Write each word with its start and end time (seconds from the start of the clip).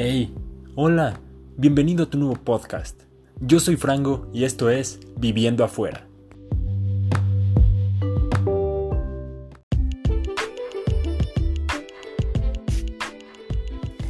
Hey, 0.00 0.32
hola, 0.76 1.18
bienvenido 1.56 2.04
a 2.04 2.06
tu 2.08 2.18
nuevo 2.18 2.36
podcast. 2.36 3.02
Yo 3.40 3.58
soy 3.58 3.74
Frango 3.74 4.28
y 4.32 4.44
esto 4.44 4.70
es 4.70 5.00
Viviendo 5.16 5.64
afuera. 5.64 6.06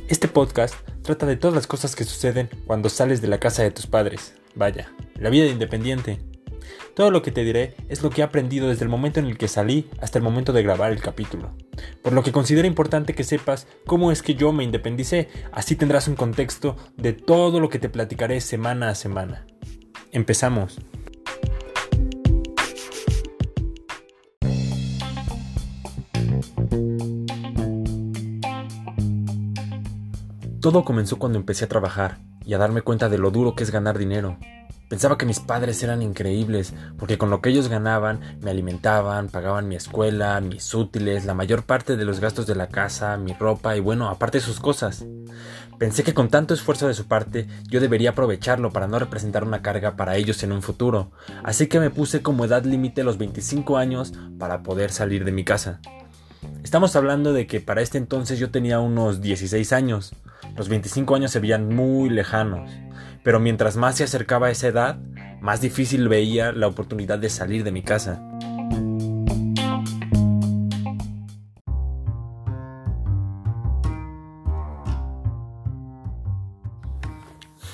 Este 0.09 0.29
podcast 0.29 0.75
trata 1.01 1.25
de 1.25 1.37
todas 1.37 1.55
las 1.55 1.67
cosas 1.67 1.97
que 1.97 2.05
suceden 2.05 2.51
cuando 2.67 2.91
sales 2.91 3.23
de 3.23 3.29
la 3.29 3.41
casa 3.41 3.63
de 3.63 3.71
tus 3.71 3.87
padres. 3.87 4.35
Vaya, 4.55 4.93
la 5.15 5.31
vida 5.31 5.47
de 5.47 5.53
independiente. 5.53 6.19
Todo 6.99 7.13
lo 7.13 7.23
que 7.23 7.31
te 7.31 7.45
diré 7.45 7.77
es 7.89 8.03
lo 8.03 8.11
que 8.11 8.23
he 8.23 8.25
aprendido 8.25 8.67
desde 8.67 8.83
el 8.83 8.89
momento 8.89 9.21
en 9.21 9.27
el 9.27 9.39
que 9.39 9.47
salí 9.47 9.89
hasta 10.01 10.19
el 10.19 10.25
momento 10.25 10.53
de 10.53 10.65
grabar 10.65 10.91
el 10.91 11.01
capítulo. 11.01 11.55
Por 12.03 12.13
lo 12.13 12.25
que 12.25 12.33
considero 12.33 12.67
importante 12.67 13.15
que 13.15 13.23
sepas 13.23 13.69
cómo 13.87 14.11
es 14.11 14.21
que 14.21 14.35
yo 14.35 14.53
me 14.53 14.65
independicé, 14.65 15.29
así 15.53 15.77
tendrás 15.77 16.09
un 16.09 16.17
contexto 16.17 16.75
de 16.97 17.13
todo 17.13 17.61
lo 17.61 17.69
que 17.69 17.79
te 17.79 17.89
platicaré 17.89 18.41
semana 18.41 18.89
a 18.89 18.97
semana. 18.97 19.47
Empezamos. 20.11 20.81
Todo 30.61 30.85
comenzó 30.85 31.21
cuando 31.21 31.39
empecé 31.39 31.65
a 31.65 31.69
trabajar 31.69 32.19
y 32.45 32.55
a 32.55 32.59
darme 32.59 32.83
cuenta 32.83 33.09
de 33.09 33.19
lo 33.19 33.31
duro 33.31 33.55
que 33.55 33.63
es 33.63 33.71
ganar 33.71 33.99
dinero. 33.99 34.37
Pensaba 34.89 35.19
que 35.19 35.27
mis 35.27 35.41
padres 35.41 35.83
eran 35.83 36.01
increíbles, 36.01 36.73
porque 36.99 37.19
con 37.19 37.29
lo 37.29 37.43
que 37.43 37.51
ellos 37.51 37.69
ganaban 37.69 38.21
me 38.41 38.51
alimentaban, 38.51 39.29
pagaban 39.29 39.69
mi 39.69 39.77
escuela, 39.77 40.41
mis 40.41 40.75
útiles, 40.75 41.27
la 41.27 41.35
mayor 41.35 41.65
parte 41.65 41.97
de 41.97 42.07
los 42.07 42.21
gastos 42.21 42.47
de 42.47 42.55
la 42.55 42.69
casa, 42.69 43.19
mi 43.19 43.35
ropa 43.35 43.77
y 43.77 43.81
bueno, 43.81 44.09
aparte 44.09 44.41
sus 44.41 44.61
cosas. 44.61 45.05
Pensé 45.79 46.03
que 46.03 46.15
con 46.15 46.31
tanto 46.31 46.55
esfuerzo 46.55 46.89
de 46.89 46.95
su 46.95 47.07
parte 47.07 47.47
yo 47.69 47.81
debería 47.81 48.11
aprovecharlo 48.11 48.73
para 48.73 48.89
no 48.89 48.99
representar 48.99 49.45
una 49.45 49.63
carga 49.63 49.95
para 49.95 50.17
ellos 50.17 50.43
en 50.43 50.53
un 50.53 50.63
futuro, 50.63 51.13
así 51.45 51.67
que 51.67 51.81
me 51.81 51.91
puse 51.91 52.23
como 52.23 52.47
edad 52.47 52.65
límite 52.65 53.05
los 53.05 53.19
25 53.19 53.77
años 53.77 54.15
para 54.39 54.63
poder 54.63 54.91
salir 54.91 55.25
de 55.25 55.33
mi 55.33 55.45
casa. 55.45 55.81
Estamos 56.65 56.97
hablando 56.97 57.33
de 57.33 57.47
que 57.47 57.61
para 57.61 57.83
este 57.83 57.99
entonces 57.99 58.39
yo 58.39 58.51
tenía 58.51 58.81
unos 58.81 59.21
16 59.21 59.73
años. 59.73 60.15
Los 60.59 60.69
25 60.69 61.15
años 61.15 61.31
se 61.31 61.41
veían 61.41 61.75
muy 61.75 62.11
lejanos 62.11 62.71
pero 63.29 63.41
mientras 63.41 63.77
más 63.77 63.97
se 63.97 64.05
acercaba 64.05 64.47
a 64.47 64.51
esa 64.51 64.69
edad, 64.69 64.99
más 65.43 65.61
difícil 65.61 66.09
veía 66.09 66.51
la 66.53 66.67
oportunidad 66.67 67.19
de 67.19 67.29
salir 67.29 67.63
de 67.63 67.73
mi 67.73 67.83
casa. 67.83 68.23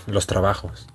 Los 0.09 0.27
trabajos. 0.27 0.89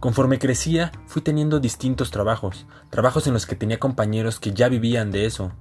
Conforme 0.00 0.38
crecía, 0.38 0.92
fui 1.06 1.20
teniendo 1.20 1.60
distintos 1.60 2.10
trabajos, 2.10 2.66
trabajos 2.88 3.26
en 3.26 3.34
los 3.34 3.44
que 3.44 3.54
tenía 3.54 3.78
compañeros 3.78 4.40
que 4.40 4.52
ya 4.52 4.70
vivían 4.70 5.10
de 5.10 5.26
eso, 5.26 5.52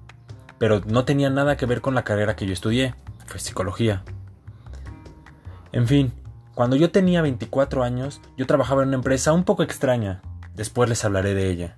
pero 0.57 0.81
no 0.85 1.03
tenían 1.03 1.35
nada 1.35 1.57
que 1.57 1.65
ver 1.65 1.81
con 1.81 1.93
la 1.93 2.03
carrera 2.03 2.37
que 2.37 2.45
yo 2.45 2.53
estudié, 2.53 2.95
fue 3.25 3.39
psicología. 3.39 4.03
En 5.71 5.87
fin, 5.87 6.13
cuando 6.55 6.75
yo 6.75 6.91
tenía 6.91 7.21
24 7.21 7.83
años, 7.83 8.21
yo 8.37 8.47
trabajaba 8.47 8.81
en 8.81 8.89
una 8.89 8.97
empresa 8.97 9.33
un 9.33 9.43
poco 9.43 9.61
extraña, 9.61 10.21
después 10.55 10.89
les 10.89 11.05
hablaré 11.05 11.35
de 11.35 11.49
ella, 11.49 11.77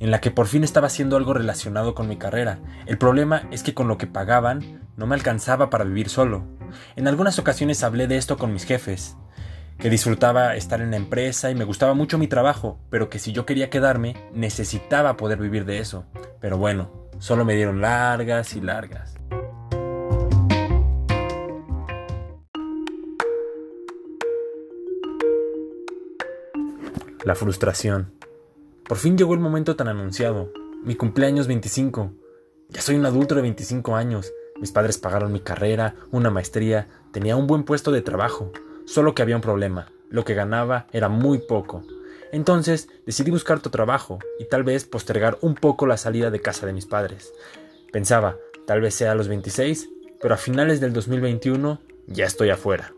en 0.00 0.10
la 0.10 0.20
que 0.20 0.30
por 0.30 0.46
fin 0.46 0.64
estaba 0.64 0.88
haciendo 0.88 1.16
algo 1.16 1.32
relacionado 1.32 1.94
con 1.94 2.08
mi 2.08 2.16
carrera. 2.16 2.58
El 2.86 2.98
problema 2.98 3.48
es 3.50 3.62
que 3.62 3.72
con 3.72 3.88
lo 3.88 3.96
que 3.96 4.06
pagaban 4.06 4.82
no 4.96 5.06
me 5.06 5.14
alcanzaba 5.14 5.70
para 5.70 5.84
vivir 5.84 6.10
solo. 6.10 6.44
En 6.94 7.08
algunas 7.08 7.38
ocasiones 7.38 7.82
hablé 7.82 8.06
de 8.06 8.18
esto 8.18 8.36
con 8.36 8.52
mis 8.52 8.64
jefes, 8.64 9.16
que 9.78 9.88
disfrutaba 9.88 10.54
estar 10.56 10.82
en 10.82 10.90
la 10.90 10.98
empresa 10.98 11.50
y 11.50 11.54
me 11.54 11.64
gustaba 11.64 11.94
mucho 11.94 12.18
mi 12.18 12.28
trabajo, 12.28 12.78
pero 12.90 13.08
que 13.08 13.18
si 13.18 13.32
yo 13.32 13.46
quería 13.46 13.70
quedarme 13.70 14.14
necesitaba 14.34 15.16
poder 15.16 15.38
vivir 15.38 15.64
de 15.64 15.78
eso. 15.78 16.04
Pero 16.38 16.58
bueno, 16.58 17.08
solo 17.18 17.46
me 17.46 17.56
dieron 17.56 17.80
largas 17.80 18.54
y 18.54 18.60
largas. 18.60 19.14
La 27.24 27.36
frustración. 27.36 28.12
Por 28.88 28.96
fin 28.96 29.16
llegó 29.16 29.34
el 29.34 29.38
momento 29.38 29.76
tan 29.76 29.86
anunciado. 29.86 30.52
Mi 30.82 30.96
cumpleaños 30.96 31.46
25. 31.46 32.12
Ya 32.68 32.80
soy 32.80 32.96
un 32.96 33.06
adulto 33.06 33.36
de 33.36 33.42
25 33.42 33.94
años. 33.94 34.32
Mis 34.60 34.72
padres 34.72 34.98
pagaron 34.98 35.32
mi 35.32 35.38
carrera, 35.38 35.94
una 36.10 36.30
maestría, 36.30 36.88
tenía 37.12 37.36
un 37.36 37.46
buen 37.46 37.62
puesto 37.62 37.92
de 37.92 38.02
trabajo. 38.02 38.50
Solo 38.86 39.14
que 39.14 39.22
había 39.22 39.36
un 39.36 39.42
problema. 39.42 39.92
Lo 40.10 40.24
que 40.24 40.34
ganaba 40.34 40.88
era 40.92 41.08
muy 41.08 41.38
poco. 41.38 41.84
Entonces 42.32 42.88
decidí 43.06 43.30
buscar 43.30 43.58
otro 43.58 43.70
trabajo 43.70 44.18
y 44.40 44.46
tal 44.46 44.64
vez 44.64 44.84
postergar 44.84 45.38
un 45.42 45.54
poco 45.54 45.86
la 45.86 45.98
salida 45.98 46.32
de 46.32 46.40
casa 46.40 46.66
de 46.66 46.72
mis 46.72 46.86
padres. 46.86 47.32
Pensaba, 47.92 48.36
tal 48.66 48.80
vez 48.80 48.96
sea 48.96 49.12
a 49.12 49.14
los 49.14 49.28
26, 49.28 49.88
pero 50.20 50.34
a 50.34 50.38
finales 50.38 50.80
del 50.80 50.92
2021 50.92 51.80
ya 52.08 52.24
estoy 52.24 52.50
afuera. 52.50 52.92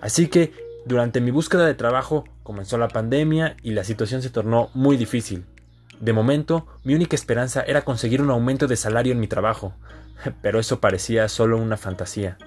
Así 0.00 0.28
que 0.28 0.52
durante 0.88 1.20
mi 1.20 1.30
búsqueda 1.30 1.66
de 1.66 1.74
trabajo 1.74 2.24
comenzó 2.42 2.78
la 2.78 2.88
pandemia 2.88 3.56
y 3.62 3.72
la 3.72 3.84
situación 3.84 4.22
se 4.22 4.30
tornó 4.30 4.70
muy 4.72 4.96
difícil. 4.96 5.44
De 6.00 6.14
momento, 6.14 6.66
mi 6.82 6.94
única 6.94 7.14
esperanza 7.14 7.60
era 7.60 7.82
conseguir 7.82 8.22
un 8.22 8.30
aumento 8.30 8.66
de 8.66 8.76
salario 8.76 9.12
en 9.12 9.20
mi 9.20 9.28
trabajo, 9.28 9.74
pero 10.42 10.58
eso 10.58 10.80
parecía 10.80 11.28
solo 11.28 11.58
una 11.58 11.76
fantasía. 11.76 12.38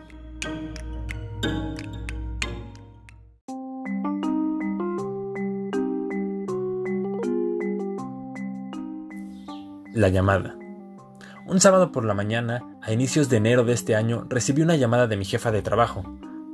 La 9.94 10.09
llamada. 10.09 10.56
Un 11.46 11.59
sábado 11.59 11.91
por 11.91 12.06
la 12.06 12.16
mañana, 12.16 12.63
a 12.81 12.91
inicios 12.91 13.30
de 13.30 13.38
enero 13.38 13.66
de 13.66 13.74
este 13.74 13.96
año, 13.96 14.25
recibí 14.30 14.63
una 14.63 14.78
llamada 14.78 15.06
de 15.06 15.18
mi 15.18 15.25
jefa 15.25 15.51
de 15.51 15.62
trabajo. 15.62 16.03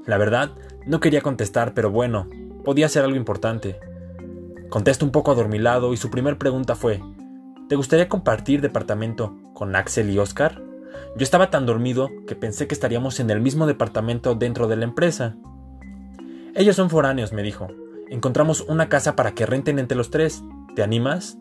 La 0.08 0.18
verdad, 0.18 0.52
no 0.86 1.02
quería 1.02 1.22
contestar, 1.22 1.74
pero 1.74 1.92
bueno, 1.92 2.30
podía 2.64 2.88
ser 2.88 3.04
algo 3.04 3.18
importante. 3.18 3.80
Contesto 4.70 5.06
un 5.06 5.12
poco 5.12 5.32
adormilado 5.32 5.94
y 5.94 5.98
su 5.98 6.10
primer 6.10 6.38
pregunta 6.38 6.76
fue, 6.76 7.02
¿te 7.68 7.76
gustaría 7.76 8.08
compartir 8.08 8.62
departamento 8.62 9.38
con 9.54 9.76
Axel 9.76 10.10
y 10.10 10.18
Oscar? 10.18 10.62
Yo 11.18 11.24
estaba 11.24 11.50
tan 11.50 11.66
dormido 11.66 12.10
que 12.26 12.36
pensé 12.36 12.68
que 12.68 12.74
estaríamos 12.74 13.20
en 13.20 13.30
el 13.30 13.42
mismo 13.42 13.68
departamento 13.68 14.34
dentro 14.34 14.68
de 14.68 14.78
la 14.78 14.86
empresa. 14.86 15.36
Ellos 16.56 16.78
son 16.78 16.90
foráneos, 16.90 17.34
me 17.34 17.44
dijo. 17.44 17.68
Encontramos 18.10 18.62
una 18.62 18.88
casa 18.88 19.16
para 19.16 19.34
que 19.34 19.46
renten 19.46 19.78
entre 19.78 19.98
los 19.98 20.10
tres. 20.10 20.42
¿Te 20.76 20.84
animas? 20.84 21.38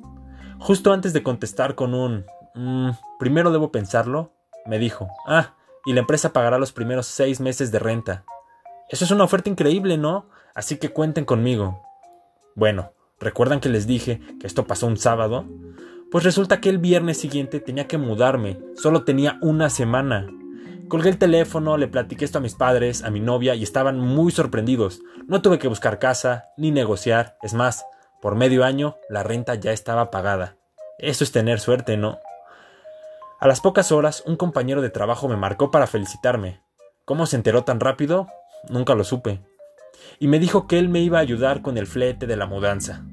Justo 0.58 0.92
antes 0.92 1.12
de 1.12 1.22
contestar 1.22 1.76
con 1.76 1.94
un... 1.94 2.24
Mm, 2.54 2.90
primero 3.20 3.52
debo 3.52 3.70
pensarlo, 3.70 4.32
me 4.66 4.78
dijo. 4.80 5.08
Ah, 5.26 5.54
y 5.84 5.92
la 5.92 6.00
empresa 6.00 6.32
pagará 6.32 6.58
los 6.58 6.72
primeros 6.72 7.06
seis 7.06 7.40
meses 7.40 7.70
de 7.70 7.78
renta. 7.78 8.24
Eso 8.88 9.04
es 9.04 9.10
una 9.10 9.24
oferta 9.24 9.50
increíble, 9.50 9.98
¿no? 9.98 10.28
Así 10.54 10.76
que 10.78 10.90
cuenten 10.90 11.24
conmigo. 11.24 11.82
Bueno, 12.54 12.92
¿recuerdan 13.20 13.60
que 13.60 13.68
les 13.68 13.86
dije 13.86 14.20
que 14.40 14.46
esto 14.46 14.66
pasó 14.66 14.86
un 14.86 14.96
sábado? 14.96 15.44
Pues 16.10 16.24
resulta 16.24 16.60
que 16.60 16.68
el 16.68 16.78
viernes 16.78 17.18
siguiente 17.18 17.60
tenía 17.60 17.88
que 17.88 17.98
mudarme, 17.98 18.58
solo 18.76 19.04
tenía 19.04 19.38
una 19.42 19.70
semana. 19.70 20.28
Colgué 20.88 21.10
el 21.10 21.18
teléfono, 21.18 21.76
le 21.76 21.88
platiqué 21.88 22.24
esto 22.24 22.38
a 22.38 22.40
mis 22.40 22.54
padres, 22.54 23.02
a 23.02 23.10
mi 23.10 23.18
novia 23.18 23.56
y 23.56 23.64
estaban 23.64 23.98
muy 23.98 24.30
sorprendidos. 24.30 25.00
No 25.26 25.42
tuve 25.42 25.58
que 25.58 25.66
buscar 25.66 25.98
casa, 25.98 26.44
ni 26.56 26.70
negociar, 26.70 27.36
es 27.42 27.54
más, 27.54 27.84
por 28.22 28.36
medio 28.36 28.64
año 28.64 28.96
la 29.08 29.24
renta 29.24 29.56
ya 29.56 29.72
estaba 29.72 30.12
pagada. 30.12 30.56
Eso 30.98 31.24
es 31.24 31.32
tener 31.32 31.58
suerte, 31.58 31.96
¿no? 31.96 32.18
A 33.40 33.48
las 33.48 33.60
pocas 33.60 33.92
horas 33.92 34.22
un 34.26 34.36
compañero 34.36 34.80
de 34.80 34.90
trabajo 34.90 35.28
me 35.28 35.36
marcó 35.36 35.70
para 35.70 35.86
felicitarme. 35.86 36.62
¿Cómo 37.04 37.26
se 37.26 37.36
enteró 37.36 37.64
tan 37.64 37.80
rápido? 37.80 38.28
Nunca 38.70 38.94
lo 38.94 39.04
supe. 39.04 39.40
Y 40.18 40.28
me 40.28 40.38
dijo 40.38 40.66
que 40.66 40.78
él 40.78 40.88
me 40.88 41.00
iba 41.00 41.18
a 41.18 41.22
ayudar 41.22 41.62
con 41.62 41.78
el 41.78 41.86
flete 41.86 42.26
de 42.26 42.36
la 42.36 42.46
mudanza. 42.46 43.04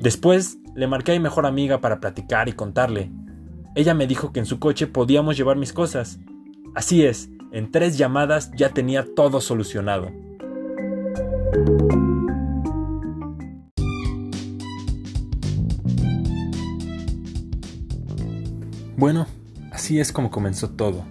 Después 0.00 0.58
le 0.74 0.86
marqué 0.86 1.12
a 1.12 1.14
mi 1.14 1.20
mejor 1.20 1.46
amiga 1.46 1.80
para 1.80 2.00
platicar 2.00 2.48
y 2.48 2.52
contarle. 2.52 3.10
Ella 3.74 3.94
me 3.94 4.06
dijo 4.06 4.32
que 4.32 4.40
en 4.40 4.46
su 4.46 4.58
coche 4.58 4.86
podíamos 4.86 5.36
llevar 5.36 5.56
mis 5.56 5.72
cosas. 5.72 6.18
Así 6.74 7.04
es, 7.04 7.30
en 7.52 7.70
tres 7.72 7.98
llamadas 7.98 8.50
ya 8.56 8.70
tenía 8.70 9.06
todo 9.14 9.40
solucionado. 9.40 10.10
Bueno, 18.96 19.26
así 19.70 20.00
es 20.00 20.12
como 20.12 20.30
comenzó 20.30 20.70
todo. 20.70 21.04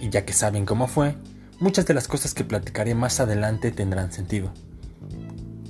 Y 0.00 0.10
ya 0.10 0.24
que 0.24 0.32
saben 0.32 0.64
cómo 0.64 0.86
fue, 0.86 1.16
muchas 1.60 1.86
de 1.86 1.94
las 1.94 2.08
cosas 2.08 2.34
que 2.34 2.44
platicaré 2.44 2.94
más 2.94 3.20
adelante 3.20 3.70
tendrán 3.70 4.12
sentido. 4.12 4.52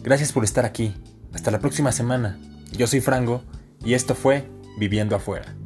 Gracias 0.02 0.32
por 0.32 0.44
estar 0.44 0.64
aquí. 0.64 0.94
Hasta 1.34 1.50
la 1.50 1.60
próxima 1.60 1.92
semana. 1.92 2.38
Yo 2.72 2.86
soy 2.86 3.00
Frango 3.00 3.42
y 3.84 3.94
esto 3.94 4.14
fue 4.14 4.48
Viviendo 4.78 5.14
afuera. 5.14 5.59